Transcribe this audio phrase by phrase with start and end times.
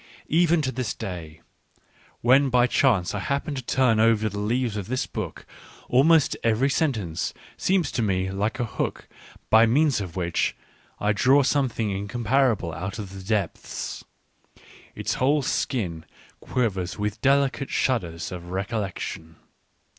[0.29, 1.41] Even to this day,
[2.21, 5.45] when by chance I happen to turn over the leaves of this book,
[5.89, 9.07] almost every sentence seems to me like a hook
[9.51, 10.55] by means of which
[10.99, 14.03] I draw something incomparable out of the depths;
[14.95, 16.05] its whole skin
[16.39, 19.35] quivers with delicate shudders of recollection.